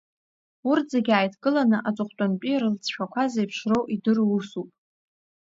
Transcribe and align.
Урҭ 0.69 0.85
зегьы 0.93 1.13
ааидкыланы 1.15 1.77
аҵыхәтәантәи 1.87 2.61
рлыҵшәақәа 2.61 3.23
зеиԥшроу, 3.33 3.83
идыру 3.95 4.27
усуп. 4.37 4.69